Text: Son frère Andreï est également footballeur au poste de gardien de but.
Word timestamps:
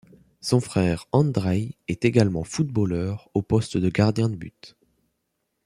Son 0.39 0.59
frère 0.59 1.05
Andreï 1.11 1.75
est 1.87 2.05
également 2.05 2.43
footballeur 2.43 3.29
au 3.35 3.43
poste 3.43 3.77
de 3.77 3.87
gardien 3.87 4.29
de 4.29 4.35
but. 4.35 4.75